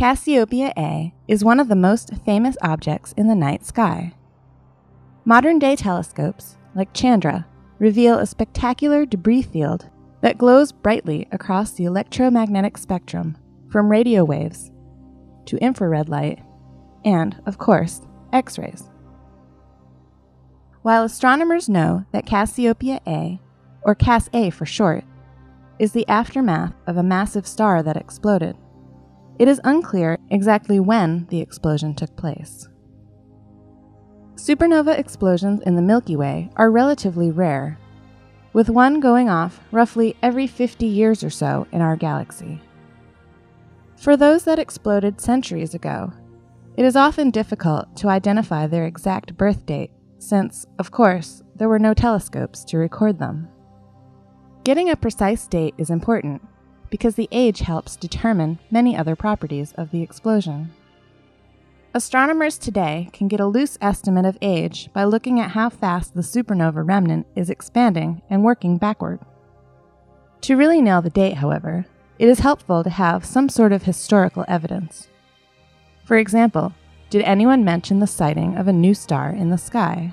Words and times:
Cassiopeia 0.00 0.72
A 0.76 1.14
is 1.28 1.44
one 1.44 1.60
of 1.60 1.68
the 1.68 1.76
most 1.76 2.10
famous 2.24 2.56
objects 2.62 3.12
in 3.18 3.28
the 3.28 3.34
night 3.34 3.64
sky. 3.64 4.14
Modern 5.24 5.58
day 5.58 5.76
telescopes, 5.76 6.56
like 6.74 6.92
Chandra, 6.94 7.46
reveal 7.78 8.18
a 8.18 8.26
spectacular 8.26 9.06
debris 9.06 9.42
field 9.42 9.90
that 10.22 10.38
glows 10.38 10.72
brightly 10.72 11.28
across 11.30 11.72
the 11.72 11.84
electromagnetic 11.84 12.76
spectrum 12.76 13.36
from 13.70 13.90
radio 13.90 14.24
waves 14.24 14.72
to 15.44 15.58
infrared 15.58 16.08
light 16.08 16.40
and, 17.04 17.40
of 17.46 17.58
course, 17.58 18.02
X 18.32 18.58
rays. 18.58 18.84
While 20.82 21.04
astronomers 21.04 21.68
know 21.68 22.04
that 22.12 22.26
Cassiopeia 22.26 23.00
A, 23.06 23.40
or 23.82 23.94
Cas 23.94 24.30
A 24.32 24.50
for 24.50 24.66
short, 24.66 25.04
is 25.78 25.92
the 25.92 26.08
aftermath 26.08 26.74
of 26.86 26.96
a 26.96 27.02
massive 27.02 27.46
star 27.46 27.82
that 27.82 27.96
exploded, 27.96 28.56
it 29.38 29.48
is 29.48 29.60
unclear 29.64 30.18
exactly 30.30 30.78
when 30.78 31.26
the 31.30 31.40
explosion 31.40 31.94
took 31.94 32.14
place. 32.16 32.68
Supernova 34.34 34.98
explosions 34.98 35.60
in 35.66 35.76
the 35.76 35.82
Milky 35.82 36.16
Way 36.16 36.50
are 36.56 36.70
relatively 36.70 37.30
rare, 37.30 37.78
with 38.52 38.68
one 38.68 39.00
going 39.00 39.28
off 39.28 39.60
roughly 39.70 40.16
every 40.22 40.46
50 40.46 40.86
years 40.86 41.22
or 41.22 41.30
so 41.30 41.66
in 41.72 41.80
our 41.80 41.96
galaxy. 41.96 42.60
For 43.96 44.16
those 44.16 44.44
that 44.44 44.58
exploded 44.58 45.20
centuries 45.20 45.74
ago, 45.74 46.12
it 46.76 46.84
is 46.84 46.96
often 46.96 47.30
difficult 47.30 47.96
to 47.96 48.08
identify 48.08 48.66
their 48.66 48.86
exact 48.86 49.36
birth 49.36 49.66
date, 49.66 49.90
since, 50.18 50.66
of 50.78 50.90
course, 50.90 51.42
there 51.56 51.68
were 51.68 51.78
no 51.78 51.94
telescopes 51.94 52.64
to 52.64 52.78
record 52.78 53.18
them. 53.18 53.48
Getting 54.64 54.90
a 54.90 54.96
precise 54.96 55.46
date 55.46 55.74
is 55.78 55.90
important 55.90 56.42
because 56.90 57.14
the 57.14 57.28
age 57.32 57.60
helps 57.60 57.96
determine 57.96 58.58
many 58.70 58.96
other 58.96 59.16
properties 59.16 59.72
of 59.74 59.90
the 59.90 60.02
explosion. 60.02 60.72
Astronomers 61.92 62.56
today 62.56 63.08
can 63.12 63.26
get 63.26 63.40
a 63.40 63.46
loose 63.46 63.76
estimate 63.80 64.24
of 64.24 64.38
age 64.40 64.90
by 64.92 65.04
looking 65.04 65.40
at 65.40 65.50
how 65.52 65.68
fast 65.68 66.14
the 66.14 66.20
supernova 66.20 66.86
remnant 66.86 67.26
is 67.34 67.50
expanding 67.50 68.22
and 68.30 68.44
working 68.44 68.78
backward. 68.78 69.18
To 70.42 70.56
really 70.56 70.80
nail 70.80 71.02
the 71.02 71.10
date, 71.10 71.34
however, 71.34 71.86
it 72.18 72.28
is 72.28 72.40
helpful 72.40 72.84
to 72.84 72.90
have 72.90 73.24
some 73.24 73.48
sort 73.48 73.72
of 73.72 73.82
historical 73.82 74.44
evidence. 74.46 75.08
For 76.10 76.18
example, 76.18 76.74
did 77.08 77.22
anyone 77.22 77.64
mention 77.64 78.00
the 78.00 78.06
sighting 78.08 78.56
of 78.56 78.66
a 78.66 78.72
new 78.72 78.94
star 78.94 79.30
in 79.30 79.50
the 79.50 79.56
sky? 79.56 80.12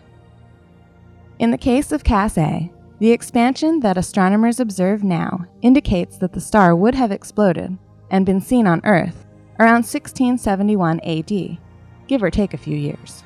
In 1.40 1.50
the 1.50 1.58
case 1.58 1.92
of 1.92 2.04
Cas 2.04 2.38
A, 2.38 2.72
the 3.00 3.12
expansion 3.12 3.80
that 3.80 3.98
astronomers 3.98 4.60
observe 4.60 5.04
now 5.04 5.48
indicates 5.64 6.20
that 6.20 6.34
the 6.34 6.40
star 6.40 6.76
would 6.76 6.94
have 6.94 7.12
exploded 7.12 7.80
and 8.12 8.28
been 8.28 8.42
seen 8.42 8.68
on 8.68 8.86
Earth 8.86 9.26
around 9.60 9.88
1671 9.88 11.00
AD, 11.00 11.58
give 12.06 12.22
or 12.22 12.30
take 12.30 12.54
a 12.54 12.60
few 12.60 12.78
years. 12.78 13.24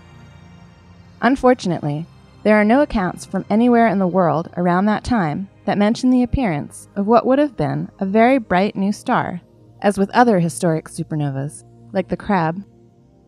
Unfortunately, 1.22 2.06
there 2.44 2.56
are 2.56 2.64
no 2.64 2.82
accounts 2.82 3.26
from 3.26 3.44
anywhere 3.50 3.88
in 3.88 4.00
the 4.00 4.08
world 4.08 4.50
around 4.56 4.86
that 4.86 5.04
time 5.04 5.50
that 5.66 5.78
mention 5.78 6.10
the 6.10 6.24
appearance 6.24 6.88
of 6.96 7.06
what 7.06 7.26
would 7.26 7.38
have 7.38 7.58
been 7.58 7.92
a 8.00 8.06
very 8.06 8.38
bright 8.38 8.78
new 8.78 8.94
star, 8.94 9.42
as 9.82 9.98
with 9.98 10.10
other 10.12 10.40
historic 10.40 10.88
supernovas 10.88 11.66
like 11.94 12.08
the 12.08 12.18
Crab, 12.18 12.64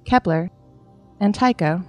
Kepler, 0.05 0.49
and 1.19 1.33
Tycho. 1.33 1.83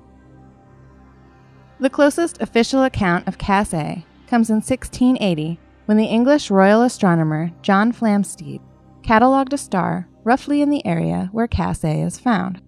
The 1.80 1.90
closest 1.90 2.40
official 2.40 2.84
account 2.84 3.26
of 3.26 3.38
Cas 3.38 3.74
A 3.74 4.04
comes 4.26 4.48
in 4.48 4.56
1680 4.56 5.58
when 5.86 5.96
the 5.96 6.06
English 6.06 6.50
royal 6.50 6.82
astronomer 6.82 7.52
John 7.62 7.92
Flamsteed 7.92 8.60
catalogued 9.02 9.52
a 9.52 9.58
star 9.58 10.08
roughly 10.22 10.62
in 10.62 10.70
the 10.70 10.84
area 10.86 11.28
where 11.32 11.46
Cas 11.46 11.84
A 11.84 12.00
is 12.00 12.18
found. 12.18 12.62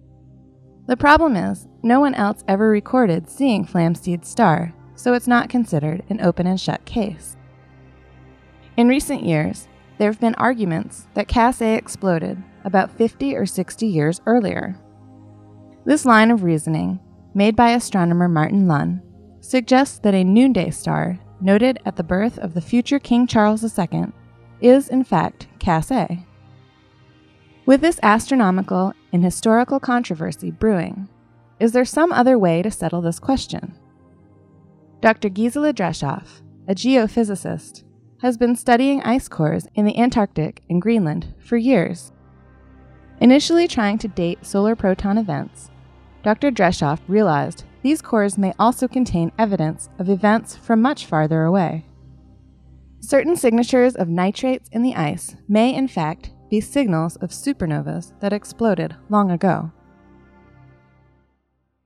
The 0.87 0.97
problem 0.97 1.35
is, 1.35 1.67
no 1.83 1.99
one 1.99 2.13
else 2.15 2.43
ever 2.47 2.69
recorded 2.69 3.29
seeing 3.29 3.65
Flamsteed's 3.65 4.29
star, 4.29 4.73
so 4.95 5.13
it's 5.13 5.27
not 5.27 5.49
considered 5.49 6.03
an 6.09 6.21
open 6.21 6.47
and 6.47 6.59
shut 6.59 6.85
case. 6.85 7.35
In 8.77 8.87
recent 8.87 9.23
years, 9.23 9.67
there 9.97 10.11
have 10.11 10.19
been 10.19 10.35
arguments 10.35 11.07
that 11.13 11.27
Cas 11.27 11.61
A 11.61 11.75
exploded 11.75 12.41
about 12.63 12.91
50 12.97 13.35
or 13.35 13.45
60 13.45 13.87
years 13.87 14.21
earlier. 14.25 14.77
This 15.85 16.05
line 16.05 16.31
of 16.31 16.43
reasoning, 16.43 16.99
made 17.33 17.55
by 17.55 17.71
astronomer 17.71 18.27
Martin 18.27 18.67
Lunn, 18.67 19.01
suggests 19.39 19.99
that 19.99 20.13
a 20.13 20.23
noonday 20.23 20.69
star 20.69 21.19
noted 21.39 21.79
at 21.85 21.95
the 21.95 22.03
birth 22.03 22.37
of 22.39 22.53
the 22.53 22.61
future 22.61 22.99
King 22.99 23.27
Charles 23.27 23.63
II, 23.63 24.07
is 24.59 24.89
in 24.89 25.03
fact 25.03 25.47
Cas 25.59 25.91
A. 25.91 26.25
With 27.65 27.81
this 27.81 27.99
astronomical 28.01 28.93
and 29.11 29.23
historical 29.23 29.79
controversy 29.79 30.51
brewing, 30.51 31.09
is 31.59 31.71
there 31.71 31.85
some 31.85 32.11
other 32.11 32.37
way 32.37 32.61
to 32.61 32.71
settle 32.71 33.01
this 33.01 33.19
question? 33.19 33.75
Dr. 35.01 35.29
Gisela 35.29 35.73
Dreschhoff, 35.73 36.41
a 36.67 36.73
geophysicist, 36.73 37.83
has 38.21 38.37
been 38.37 38.55
studying 38.55 39.01
ice 39.03 39.27
cores 39.27 39.67
in 39.75 39.85
the 39.85 39.97
Antarctic 39.97 40.63
and 40.69 40.81
Greenland 40.81 41.33
for 41.39 41.57
years. 41.57 42.11
Initially 43.19 43.67
trying 43.67 43.97
to 43.99 44.07
date 44.07 44.45
solar 44.45 44.75
proton 44.75 45.17
events, 45.17 45.69
Dr. 46.23 46.51
Dreschhoff 46.51 46.99
realized 47.07 47.63
these 47.83 48.01
cores 48.01 48.37
may 48.37 48.53
also 48.59 48.87
contain 48.87 49.31
evidence 49.37 49.89
of 49.99 50.09
events 50.09 50.55
from 50.55 50.81
much 50.81 51.05
farther 51.05 51.43
away. 51.43 51.85
Certain 52.99 53.35
signatures 53.35 53.95
of 53.95 54.09
nitrates 54.09 54.69
in 54.71 54.81
the 54.81 54.95
ice 54.95 55.35
may, 55.47 55.73
in 55.73 55.87
fact, 55.87 56.31
be 56.49 56.59
signals 56.59 57.15
of 57.17 57.29
supernovas 57.29 58.13
that 58.19 58.33
exploded 58.33 58.95
long 59.09 59.31
ago. 59.31 59.71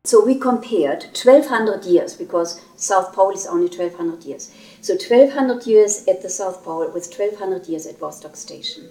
So 0.04 0.26
we 0.26 0.34
compared 0.34 1.04
1200 1.14 1.86
years 1.86 2.16
because 2.16 2.60
South 2.76 3.14
Pole 3.14 3.32
is 3.36 3.46
only 3.46 3.68
1200 3.68 4.24
years. 4.24 4.52
So 4.82 4.96
1200 4.96 5.68
years 5.68 6.08
at 6.08 6.24
the 6.24 6.30
South 6.30 6.64
Pole 6.64 6.90
with 6.92 7.06
1200 7.06 7.68
years 7.68 7.86
at 7.86 8.00
Vostok 8.00 8.36
Station. 8.36 8.90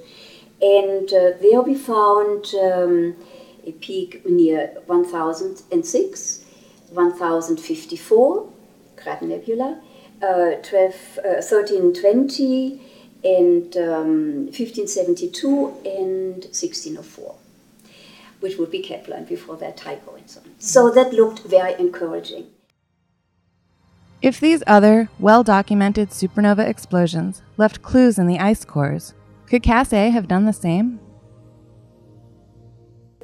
And 0.63 1.13
uh, 1.13 1.33
there 1.43 1.63
we 1.63 1.75
found 1.75 2.55
um, 2.63 3.17
a 3.67 3.73
peak 3.73 4.25
near 4.25 4.69
1006 4.87 6.45
1054, 6.93 8.49
Crab 8.97 9.23
Nebula, 9.23 9.81
uh, 10.23 10.53
12, 10.63 11.19
uh, 11.25 11.43
1320, 11.43 12.81
and 13.25 13.77
um, 13.77 14.45
1572, 14.47 15.75
and 15.85 16.45
1604, 16.45 17.35
which 18.41 18.57
would 18.59 18.71
be 18.71 18.81
Kepler, 18.81 19.17
and 19.17 19.29
before 19.29 19.57
that 19.57 19.77
Tycho 19.77 20.15
and 20.17 20.29
so 20.29 20.41
on. 20.41 20.55
So 20.59 20.91
that 20.91 21.13
looked 21.13 21.41
very 21.41 21.75
encouraging. 21.79 22.47
If 24.23 24.39
these 24.39 24.63
other, 24.67 25.09
well 25.19 25.43
documented 25.43 26.11
supernova 26.11 26.67
explosions 26.69 27.43
left 27.57 27.81
clues 27.81 28.19
in 28.19 28.27
the 28.27 28.39
ice 28.39 28.65
cores, 28.65 29.15
could 29.47 29.63
Cas 29.63 29.93
A 29.93 30.11
have 30.11 30.29
done 30.29 30.45
the 30.45 30.53
same? 30.53 31.01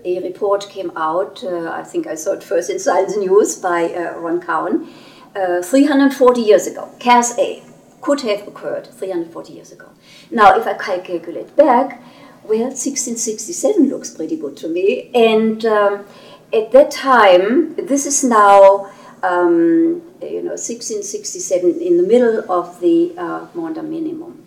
a 0.06 0.20
report 0.20 0.68
came 0.70 0.92
out, 0.96 1.42
uh, 1.42 1.70
I 1.70 1.82
think 1.82 2.06
I 2.06 2.14
saw 2.14 2.32
it 2.32 2.44
first 2.44 2.70
in 2.70 2.78
Science 2.78 3.16
News 3.16 3.56
by 3.56 3.92
uh, 3.92 4.18
Ron 4.18 4.40
Cowen, 4.40 4.88
uh, 5.34 5.62
340 5.62 6.40
years 6.40 6.66
ago. 6.66 6.88
Cas 7.00 7.36
A 7.38 7.62
could 8.00 8.20
have 8.20 8.46
occurred 8.46 8.86
340 8.86 9.52
years 9.52 9.72
ago. 9.72 9.88
Now, 10.30 10.56
if 10.56 10.66
I 10.66 10.74
calculate 10.74 11.56
back, 11.56 12.00
well, 12.48 12.68
1667 12.68 13.88
looks 13.88 14.10
pretty 14.10 14.36
good 14.36 14.56
to 14.58 14.68
me. 14.68 15.10
And 15.14 15.64
um, 15.66 16.06
at 16.52 16.72
that 16.72 16.90
time, 16.90 17.74
this 17.76 18.06
is 18.06 18.22
now, 18.24 18.90
um, 19.22 20.02
you 20.22 20.42
know, 20.42 20.56
1667 20.56 21.80
in 21.80 21.96
the 21.96 22.02
middle 22.02 22.50
of 22.50 22.80
the 22.80 23.14
uh, 23.18 23.46
Maunder 23.54 23.82
minimum. 23.82 24.44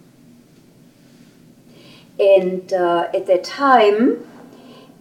And 2.20 2.72
uh, 2.74 3.10
at 3.14 3.28
that 3.28 3.44
time, 3.44 4.26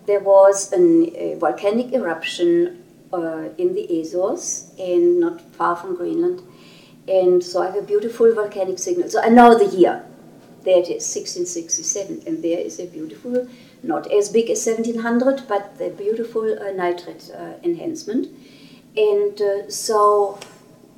there 0.06 0.20
was 0.20 0.72
an, 0.72 1.14
a 1.16 1.34
volcanic 1.34 1.92
eruption 1.92 2.82
uh, 3.12 3.48
in 3.58 3.74
the 3.74 4.00
Azores 4.00 4.72
and 4.78 5.20
not 5.20 5.40
far 5.40 5.76
from 5.76 5.96
Greenland. 5.96 6.42
And 7.06 7.42
so 7.42 7.62
I 7.62 7.66
have 7.66 7.76
a 7.76 7.82
beautiful 7.82 8.32
volcanic 8.34 8.78
signal. 8.78 9.08
So 9.08 9.22
I 9.22 9.28
know 9.28 9.58
the 9.58 9.76
year. 9.76 10.04
There 10.68 10.80
it 10.80 10.90
is, 10.90 11.16
1667. 11.16 12.24
And 12.26 12.44
there 12.44 12.58
is 12.58 12.78
a 12.78 12.84
beautiful, 12.84 13.48
not 13.82 14.12
as 14.12 14.28
big 14.28 14.50
as 14.50 14.66
1700, 14.66 15.48
but 15.48 15.78
the 15.78 15.88
beautiful 15.88 16.44
uh, 16.44 16.72
nitrate 16.72 17.30
uh, 17.34 17.54
enhancement. 17.64 18.28
And 18.94 19.40
uh, 19.40 19.70
so 19.70 20.38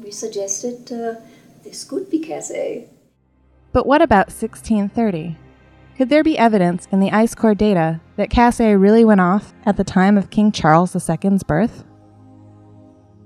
we 0.02 0.10
suggested 0.10 0.90
uh, 0.90 1.20
this 1.62 1.84
could 1.84 2.10
be 2.10 2.18
Cas 2.18 2.50
But 3.72 3.86
what 3.86 4.02
about 4.02 4.26
1630? 4.30 5.36
Could 5.96 6.08
there 6.08 6.24
be 6.24 6.36
evidence 6.36 6.88
in 6.90 6.98
the 6.98 7.12
ice 7.12 7.36
core 7.36 7.54
data 7.54 8.00
that 8.16 8.28
Cas 8.28 8.58
really 8.58 9.04
went 9.04 9.20
off 9.20 9.54
at 9.64 9.76
the 9.76 9.84
time 9.84 10.18
of 10.18 10.30
King 10.30 10.50
Charles 10.50 10.96
II's 10.96 11.44
birth? 11.44 11.84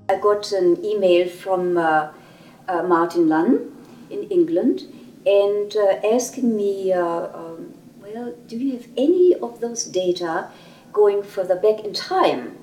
I 0.07 0.19
got 0.19 0.51
an 0.51 0.85
email 0.85 1.27
from 1.27 1.75
uh, 1.75 2.11
uh, 2.67 2.83
Martin 2.83 3.27
Lunn 3.29 3.75
in 4.11 4.21
England 4.29 4.83
and 5.25 5.75
uh, 5.75 5.99
asking 6.07 6.55
me, 6.55 6.93
uh, 6.93 7.27
um, 7.33 7.73
well, 7.99 8.35
do 8.47 8.57
you 8.57 8.73
have 8.73 8.87
any 8.95 9.33
of 9.35 9.59
those 9.59 9.85
data 9.85 10.51
going 10.93 11.23
further 11.23 11.55
back 11.55 11.83
in 11.83 11.93
time? 11.93 12.57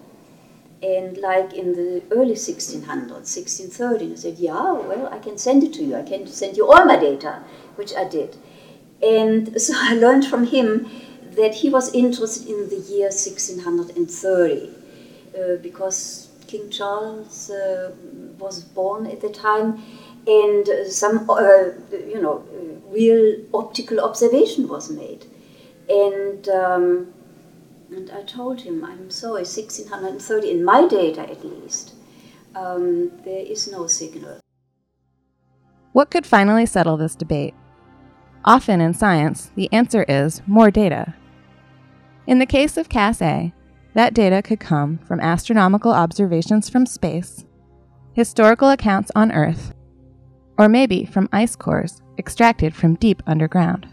And 0.83 1.17
like 1.19 1.53
in 1.53 1.75
the 1.75 2.03
early 2.11 2.35
1600s, 2.35 3.11
1630, 3.11 4.13
I 4.13 4.15
said, 4.17 4.39
yeah, 4.39 4.73
well, 4.73 5.09
I 5.13 5.19
can 5.19 5.39
send 5.39 5.63
it 5.63 5.73
to 5.75 5.85
you. 5.85 5.97
I 5.97 6.03
can 6.03 6.27
send 6.27 6.57
you 6.57 6.71
all 6.71 6.85
my 6.85 6.97
data, 6.97 7.43
which 7.77 7.95
I 7.95 8.09
did. 8.09 8.37
And 9.03 9.61
so 9.67 9.75
I 9.77 9.95
learned 9.95 10.27
from 10.27 10.47
him 10.47 10.89
that 11.33 11.55
he 11.55 11.71
was 11.71 11.93
interested 11.95 12.49
in 12.49 12.69
the 12.69 12.77
year 12.77 13.11
1630 13.11 14.71
uh, 15.35 15.57
because 15.63 16.29
King 16.47 16.69
Charles 16.71 17.51
uh, 17.51 17.93
was 18.39 18.63
born 18.63 19.07
at 19.07 19.21
the 19.21 19.31
time 19.31 19.83
and 20.27 20.69
some, 20.93 21.29
uh, 21.29 21.71
you 21.91 22.21
know, 22.21 22.45
real 22.89 23.37
optical 23.53 24.01
observation 24.01 24.69
was 24.69 24.91
made. 24.91 25.27
And, 25.89 26.49
um, 26.49 27.13
and 27.91 28.11
I 28.11 28.23
told 28.23 28.61
him, 28.61 28.85
I'm 28.85 29.11
sorry, 29.11 29.45
1630, 29.45 30.51
in 30.51 30.65
my 30.65 30.87
data 30.87 31.23
at 31.23 31.45
least, 31.45 31.95
um, 32.55 33.11
there 33.25 33.45
is 33.45 33.71
no 33.71 33.87
signal. 33.87 34.41
What 35.93 36.11
could 36.11 36.27
finally 36.27 36.67
settle 36.67 36.97
this 36.97 37.15
debate? 37.15 37.55
Often 38.45 38.81
in 38.81 38.95
science, 38.95 39.51
the 39.55 39.73
answer 39.73 40.05
is 40.09 40.43
more 40.47 40.71
data. 40.71 41.15
In 42.27 42.39
the 42.39 42.47
case 42.47 42.77
of 42.77 42.89
CAS 42.89 43.21
A, 43.21 43.53
that 43.95 44.15
data 44.15 44.43
could 44.43 44.61
come 44.61 44.99
from 44.99 45.21
astronomical 45.21 45.93
observations 45.93 46.71
from 46.71 46.87
space, 46.87 47.45
historical 48.15 48.71
accounts 48.71 49.11
on 49.15 49.33
Earth, 49.33 49.75
or 50.59 50.69
maybe 50.69 51.05
from 51.05 51.29
ice 51.33 51.57
cores 51.57 52.03
extracted 52.19 52.75
from 52.75 52.95
deep 52.97 53.23
underground. 53.27 53.89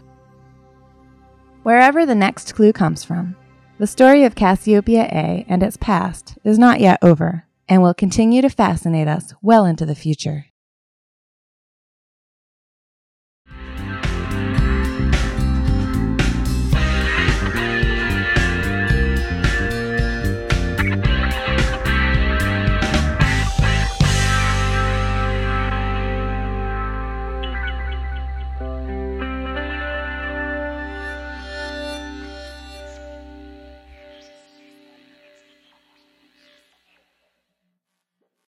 Wherever 1.62 2.06
the 2.06 2.14
next 2.14 2.54
clue 2.54 2.72
comes 2.72 3.04
from, 3.04 3.36
the 3.78 3.86
story 3.86 4.24
of 4.24 4.34
Cassiopeia 4.34 5.04
A 5.04 5.44
and 5.48 5.62
its 5.62 5.76
past 5.76 6.38
is 6.44 6.58
not 6.58 6.80
yet 6.80 6.98
over 7.02 7.46
and 7.68 7.82
will 7.82 7.94
continue 7.94 8.42
to 8.42 8.50
fascinate 8.50 9.08
us 9.08 9.32
well 9.40 9.64
into 9.64 9.86
the 9.86 9.94
future. 9.94 10.46